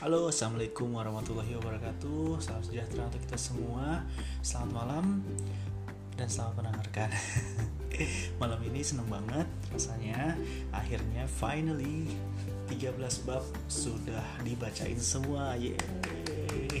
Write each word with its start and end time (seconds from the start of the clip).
Halo, 0.00 0.32
assalamualaikum 0.32 0.96
warahmatullahi 0.96 1.60
wabarakatuh. 1.60 2.40
Salam 2.40 2.64
sejahtera 2.64 3.04
untuk 3.04 3.20
kita 3.20 3.36
semua. 3.36 4.00
Selamat 4.40 4.72
malam 4.80 5.20
dan 6.16 6.24
selamat 6.24 6.56
mendengarkan. 6.56 7.12
malam 8.40 8.64
ini 8.64 8.80
seneng 8.80 9.12
banget 9.12 9.44
rasanya. 9.68 10.40
Akhirnya, 10.72 11.28
finally 11.28 12.16
13 12.72 12.96
bab 13.28 13.44
sudah 13.68 14.24
dibacain 14.40 14.96
semua. 14.96 15.52
Yeay. 15.60 15.76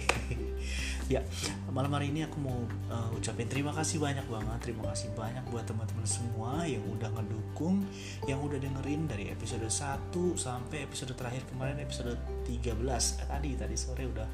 Ya, 1.10 1.26
malam 1.70 1.94
hari 1.94 2.10
ini 2.10 2.26
aku 2.26 2.42
mau 2.42 2.66
uh, 2.90 3.14
ucapin 3.14 3.46
terima 3.46 3.70
kasih 3.70 4.02
banyak 4.02 4.26
banget. 4.26 4.58
Terima 4.58 4.90
kasih 4.90 5.14
banyak 5.14 5.44
buat 5.54 5.62
teman-teman 5.62 6.02
semua 6.02 6.66
yang 6.66 6.82
udah 6.90 7.06
ngedukung, 7.14 7.86
yang 8.26 8.42
udah 8.42 8.58
dengerin 8.58 9.06
dari 9.06 9.30
episode 9.30 9.62
1 9.62 10.10
sampai 10.34 10.82
episode 10.82 11.14
terakhir 11.14 11.46
kemarin 11.46 11.78
episode 11.78 12.18
13. 12.46 13.22
Eh, 13.22 13.26
tadi 13.30 13.50
tadi 13.54 13.74
sore 13.78 14.02
udah 14.10 14.28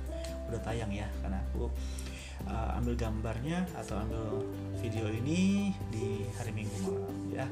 udah 0.49 0.61
tayang 0.65 0.89
ya 0.89 1.05
karena 1.21 1.37
aku 1.53 1.69
uh, 2.49 2.79
ambil 2.81 2.97
gambarnya 2.97 3.69
atau 3.77 4.01
ambil 4.01 4.41
video 4.81 5.05
ini 5.13 5.73
di 5.93 6.25
hari 6.41 6.57
Minggu 6.57 6.89
malam 6.89 7.17
ya. 7.37 7.45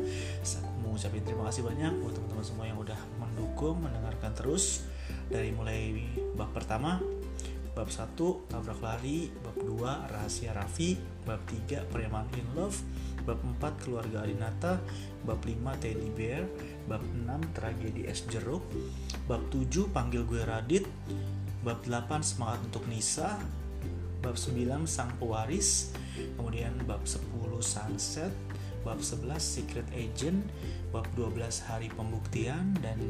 Aku 0.65 0.80
mau 0.80 0.96
ucapin 0.96 1.21
terima 1.29 1.45
kasih 1.52 1.60
banyak 1.60 1.93
buat 2.01 2.16
teman-teman 2.16 2.45
semua 2.45 2.65
yang 2.65 2.80
udah 2.80 2.96
mendukung, 3.21 3.85
mendengarkan 3.85 4.32
terus 4.32 4.88
dari 5.29 5.52
mulai 5.52 5.93
bab 6.37 6.57
pertama 6.57 7.01
Bab 7.74 7.91
1 7.91 8.14
Tabrak 8.46 8.78
Lari, 8.78 9.34
Bab 9.42 9.59
2 9.59 9.82
Rahasia 10.15 10.55
Raffi, 10.55 10.95
Bab 11.27 11.42
3 11.51 11.91
Preman 11.91 12.23
in 12.38 12.46
Love, 12.55 12.78
Bab 13.27 13.42
4 13.42 13.82
Keluarga 13.82 14.23
Arinata, 14.23 14.78
Bab 15.27 15.42
5 15.42 15.82
Teddy 15.82 16.10
Bear, 16.15 16.46
Bab 16.87 17.02
6 17.02 17.51
Tragedi 17.51 18.07
Es 18.07 18.23
Jeruk, 18.30 18.62
Bab 19.26 19.43
7 19.51 19.90
Panggil 19.90 20.23
Gue 20.23 20.46
Radit, 20.46 20.87
Bab 21.66 21.82
8 21.82 22.23
Semangat 22.23 22.62
Untuk 22.71 22.87
Nisa, 22.87 23.43
Bab 24.23 24.38
9 24.38 24.87
Sang 24.87 25.10
Pewaris, 25.18 25.90
kemudian 26.38 26.79
Bab 26.87 27.02
10 27.02 27.27
Sunset, 27.59 28.30
Bab 28.87 29.02
11 29.02 29.34
Secret 29.43 29.88
Agent, 29.90 30.46
Bab 30.95 31.10
12 31.18 31.66
Hari 31.66 31.90
Pembuktian, 31.90 32.71
dan 32.79 33.02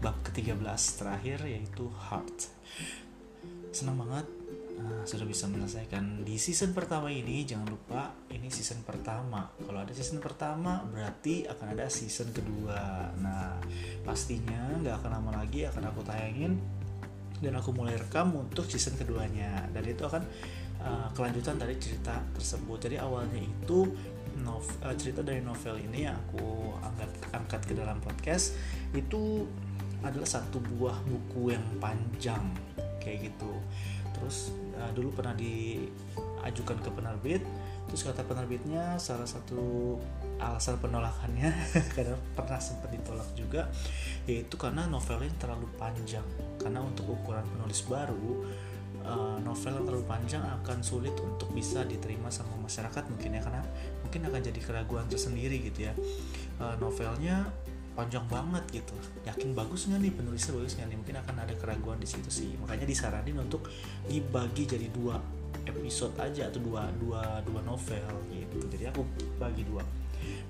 bab 0.00 0.16
ke-13 0.24 0.62
terakhir 0.96 1.38
yaitu 1.44 1.88
Heart 2.08 2.52
senang 3.76 4.00
banget. 4.00 4.24
Uh, 4.76 5.00
sudah 5.08 5.24
bisa 5.24 5.48
menyelesaikan 5.48 6.24
di 6.24 6.36
season 6.36 6.72
pertama 6.72 7.12
ini. 7.12 7.44
Jangan 7.44 7.68
lupa 7.68 8.12
ini 8.32 8.48
season 8.48 8.80
pertama. 8.84 9.48
Kalau 9.60 9.84
ada 9.84 9.92
season 9.92 10.20
pertama 10.20 10.84
berarti 10.88 11.44
akan 11.48 11.76
ada 11.76 11.88
season 11.92 12.32
kedua. 12.32 13.12
Nah 13.20 13.56
pastinya 14.04 14.76
nggak 14.80 15.04
akan 15.04 15.10
lama 15.20 15.44
lagi 15.44 15.68
akan 15.68 15.92
aku 15.92 16.00
tayangin 16.04 16.60
dan 17.40 17.52
aku 17.56 17.72
mulai 17.72 17.96
rekam 17.96 18.32
untuk 18.36 18.68
season 18.68 18.96
keduanya. 19.00 19.64
Dan 19.72 19.84
itu 19.88 20.04
akan 20.04 20.24
uh, 20.84 21.08
kelanjutan 21.16 21.56
dari 21.56 21.76
cerita 21.80 22.20
tersebut. 22.36 22.88
Jadi 22.88 22.96
awalnya 23.00 23.40
itu 23.40 23.88
novel, 24.44 24.76
uh, 24.84 24.92
cerita 24.92 25.24
dari 25.24 25.40
novel 25.40 25.80
ini 25.80 26.04
yang 26.04 26.20
aku 26.28 26.76
angkat 26.84 27.10
angkat 27.32 27.60
ke 27.64 27.72
dalam 27.72 27.96
podcast 28.04 28.52
itu 28.92 29.48
adalah 30.04 30.28
satu 30.28 30.60
buah 30.60 31.00
buku 31.08 31.56
yang 31.56 31.64
panjang 31.80 32.44
kayak 33.06 33.30
gitu. 33.30 33.52
Terus 34.10 34.50
uh, 34.74 34.90
dulu 34.90 35.14
pernah 35.14 35.38
diajukan 35.38 36.82
ke 36.82 36.90
penerbit 36.90 37.42
terus 37.86 38.02
kata 38.02 38.26
penerbitnya 38.26 38.98
salah 38.98 39.30
satu 39.30 39.94
alasan 40.42 40.74
penolakannya 40.82 41.54
karena 41.94 42.18
pernah 42.34 42.58
sempat 42.58 42.90
ditolak 42.90 43.30
juga 43.38 43.70
yaitu 44.26 44.58
karena 44.58 44.90
novelnya 44.90 45.30
terlalu 45.38 45.70
panjang. 45.78 46.26
Karena 46.58 46.82
untuk 46.82 47.14
ukuran 47.14 47.46
penulis 47.46 47.86
baru 47.86 48.42
uh, 49.06 49.38
novel 49.38 49.72
yang 49.78 49.86
terlalu 49.86 50.06
panjang 50.10 50.42
akan 50.42 50.82
sulit 50.82 51.14
untuk 51.22 51.54
bisa 51.54 51.86
diterima 51.86 52.26
sama 52.28 52.58
masyarakat 52.58 53.06
mungkin 53.06 53.38
ya 53.38 53.40
karena 53.46 53.62
mungkin 54.02 54.20
akan 54.26 54.40
jadi 54.42 54.60
keraguan 54.60 55.06
tersendiri 55.06 55.62
gitu 55.62 55.86
ya. 55.86 55.94
Uh, 56.58 56.74
novelnya 56.82 57.46
panjang 57.96 58.22
banget 58.28 58.84
gitu. 58.84 58.94
Yakin 59.24 59.56
bagus 59.56 59.88
nggak 59.88 60.04
nih 60.04 60.12
penulisnya 60.12 60.52
bagus 60.52 60.76
nggak 60.76 60.88
nih? 60.92 60.98
Mungkin 61.00 61.16
akan 61.24 61.36
ada 61.48 61.54
keraguan 61.56 61.98
di 61.98 62.08
situ 62.08 62.28
sih. 62.28 62.52
Makanya 62.60 62.84
disaranin 62.84 63.40
untuk 63.40 63.66
dibagi 64.04 64.68
jadi 64.68 64.92
dua 64.92 65.16
episode 65.64 66.14
aja 66.20 66.52
atau 66.52 66.60
dua 66.60 66.86
dua 67.00 67.40
dua 67.42 67.60
novel 67.64 68.12
gitu. 68.28 68.60
Jadi 68.68 68.84
aku 68.92 69.02
bagi 69.40 69.64
dua. 69.64 69.80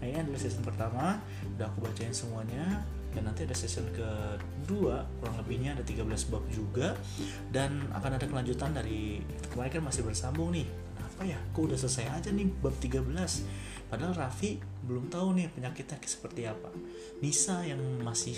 Nah 0.02 0.06
ini 0.10 0.18
adalah 0.18 0.40
season 0.42 0.66
pertama. 0.66 1.22
Udah 1.56 1.70
aku 1.70 1.86
bacain 1.86 2.12
semuanya. 2.12 2.82
Dan 3.16 3.32
nanti 3.32 3.48
ada 3.48 3.56
season 3.56 3.88
kedua 3.96 5.08
kurang 5.24 5.40
lebihnya 5.40 5.72
ada 5.72 5.80
13 5.80 6.04
bab 6.28 6.44
juga. 6.52 6.92
Dan 7.48 7.88
akan 7.96 8.20
ada 8.20 8.26
kelanjutan 8.28 8.76
dari 8.76 9.24
kemarin 9.48 9.80
kan 9.80 9.82
masih 9.88 10.04
bersambung 10.04 10.52
nih 10.52 10.68
apa 11.16 11.25
ya 11.25 11.41
kok 11.56 11.65
udah 11.65 11.81
selesai 11.81 12.12
aja 12.12 12.28
nih 12.28 12.44
bab 12.60 12.77
13 12.77 13.09
padahal 13.88 14.12
Raffi 14.12 14.60
belum 14.84 15.09
tahu 15.09 15.32
nih 15.32 15.49
penyakitnya 15.49 15.97
seperti 16.04 16.44
apa. 16.44 16.69
Nisa 17.25 17.65
yang 17.65 17.81
masih 18.04 18.37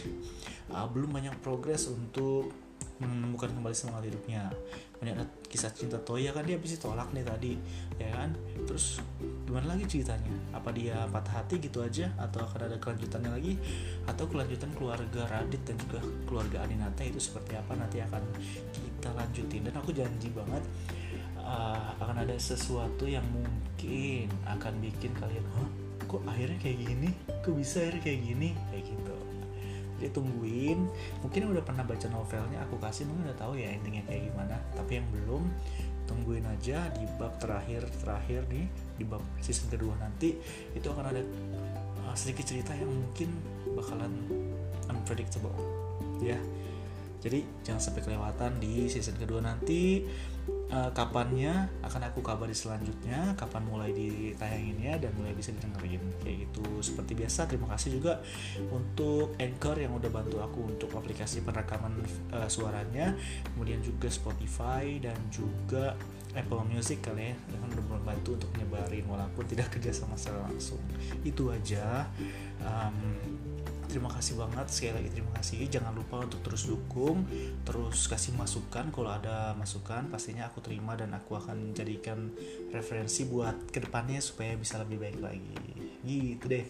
uh, 0.70 0.86
belum 0.86 1.10
banyak 1.10 1.34
progres 1.42 1.90
untuk 1.90 2.54
menemukan 3.02 3.50
kembali 3.50 3.74
semangat 3.74 4.06
hidupnya. 4.06 4.46
Banyak 5.02 5.50
kisah 5.50 5.74
cinta 5.74 5.98
Toya 5.98 6.30
kan 6.30 6.46
dia 6.46 6.54
bisa 6.62 6.78
tolak 6.78 7.10
nih 7.10 7.26
tadi 7.26 7.58
ya 7.98 8.14
kan? 8.14 8.30
Terus 8.62 9.02
gimana 9.48 9.72
lagi 9.72 9.88
ceritanya? 9.88 10.36
Apa 10.52 10.68
dia 10.76 11.08
patah 11.08 11.40
hati 11.40 11.56
gitu 11.56 11.80
aja? 11.80 12.12
Atau 12.20 12.44
akan 12.44 12.68
ada 12.68 12.76
kelanjutannya 12.76 13.32
lagi? 13.32 13.56
Atau 14.04 14.28
kelanjutan 14.28 14.68
keluarga 14.76 15.24
Radit 15.24 15.64
dan 15.64 15.80
juga 15.80 16.04
keluarga 16.28 16.68
Aninata 16.68 17.00
itu 17.00 17.16
seperti 17.16 17.56
apa? 17.56 17.72
Nanti 17.72 18.04
akan 18.04 18.20
kita 18.76 19.08
lanjutin. 19.16 19.64
Dan 19.64 19.74
aku 19.80 19.96
janji 19.96 20.28
banget 20.36 20.60
uh, 21.40 21.96
akan 21.96 22.28
ada 22.28 22.36
sesuatu 22.36 23.08
yang 23.08 23.24
mungkin 23.32 24.28
akan 24.44 24.84
bikin 24.84 25.16
kalian 25.16 25.44
Hah, 25.56 25.68
kok 26.04 26.20
akhirnya 26.28 26.60
kayak 26.60 26.78
gini? 26.84 27.08
Kok 27.40 27.56
bisa 27.56 27.80
akhirnya 27.80 28.04
kayak 28.04 28.20
gini? 28.28 28.48
Kayak 28.68 28.84
gitu. 28.84 29.16
Jadi 29.98 30.10
tungguin. 30.12 30.78
Mungkin 31.24 31.40
udah 31.56 31.64
pernah 31.64 31.88
baca 31.88 32.06
novelnya 32.12 32.60
aku 32.68 32.76
kasih. 32.76 33.08
Mungkin 33.08 33.32
udah 33.32 33.38
tahu 33.40 33.56
ya 33.56 33.72
endingnya 33.72 34.04
kayak 34.04 34.28
gimana. 34.28 34.60
Tapi 34.76 35.00
yang 35.00 35.08
belum 35.08 35.42
tungguin 36.08 36.48
aja 36.48 36.88
di 36.96 37.04
bab 37.20 37.36
terakhir 37.36 37.84
terakhir 38.00 38.48
nih 38.48 38.66
di 38.96 39.04
bab 39.04 39.20
season 39.44 39.68
kedua 39.68 39.92
nanti 40.00 40.34
itu 40.72 40.86
akan 40.88 41.04
ada 41.12 41.22
uh, 42.08 42.16
sedikit 42.16 42.48
cerita 42.48 42.72
yang 42.72 42.88
mungkin 42.88 43.28
bakalan 43.76 44.12
unpredictable 44.88 45.54
ya. 46.24 46.40
Jadi 47.18 47.42
jangan 47.66 47.82
sampai 47.82 48.02
kelewatan 48.06 48.62
di 48.62 48.86
season 48.86 49.18
kedua 49.18 49.42
nanti 49.42 50.06
uh, 50.72 50.90
kapannya 50.92 51.68
akan 51.84 52.02
aku 52.12 52.20
kabari 52.20 52.52
selanjutnya 52.52 53.32
kapan 53.34 53.62
mulai 53.64 53.90
ditayanginnya 53.92 55.00
dan 55.00 55.10
mulai 55.16 55.32
bisa 55.34 55.52
didengerin. 55.52 56.00
Kayak 56.22 56.48
gitu. 56.48 56.64
Seperti 56.84 57.12
biasa 57.16 57.48
terima 57.48 57.68
kasih 57.72 58.00
juga 58.00 58.20
untuk 58.72 59.34
Anchor 59.40 59.76
yang 59.80 59.96
udah 59.96 60.10
bantu 60.12 60.36
aku 60.40 60.60
untuk 60.68 60.90
aplikasi 60.96 61.44
perekaman 61.44 61.98
uh, 62.32 62.48
suaranya. 62.48 63.16
Kemudian 63.54 63.80
juga 63.80 64.08
Spotify 64.12 65.00
dan 65.00 65.16
juga 65.32 65.96
Apple 66.36 66.64
Music 66.68 67.00
kali 67.00 67.32
ya. 67.32 67.34
Dengan 67.48 67.68
udah 67.72 67.84
membantu 67.98 68.36
untuk 68.36 68.50
nyebarin 68.56 69.04
walaupun 69.08 69.44
tidak 69.48 69.72
kerja 69.74 69.90
sama 69.92 70.14
secara 70.14 70.44
langsung. 70.48 70.80
Itu 71.24 71.48
aja. 71.52 72.08
Um, 72.60 73.22
terima 73.88 74.12
kasih 74.12 74.36
banget 74.36 74.68
sekali 74.68 74.92
lagi 75.00 75.10
terima 75.10 75.32
kasih. 75.40 75.64
Jangan 75.66 75.96
lupa 75.96 76.22
untuk 76.22 76.44
terus 76.44 76.68
dukung 76.68 77.24
terus 77.64 78.06
kasih 78.06 78.36
masukan. 78.36 78.92
Kalau 78.92 79.10
ada 79.10 79.56
masukan 79.56 80.06
pastinya 80.12 80.46
aku 80.46 80.60
terima 80.60 80.94
dan 80.94 81.16
aku 81.16 81.34
akan 81.34 81.72
jadikan 81.72 82.30
referensi 82.70 83.24
buat 83.24 83.72
ke 83.72 83.80
depannya 83.82 84.20
supaya 84.20 84.54
bisa 84.54 84.76
lebih 84.78 85.00
baik 85.00 85.18
lagi. 85.18 85.56
Gitu 86.04 86.44
deh. 86.44 86.64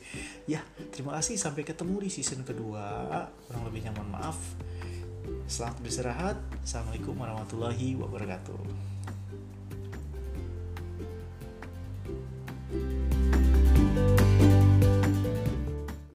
Ya 0.47 0.62
terima 0.94 1.19
kasih. 1.19 1.37
Sampai 1.37 1.67
ketemu 1.67 2.06
di 2.06 2.11
season 2.15 2.47
kedua. 2.47 3.29
Kurang 3.50 3.67
lebihnya 3.67 3.91
mohon 3.93 4.15
maaf. 4.15 4.38
Selamat 5.50 5.76
beristirahat. 5.82 6.37
Assalamualaikum 6.62 7.19
warahmatullahi 7.19 7.99
wabarakatuh 7.99 8.88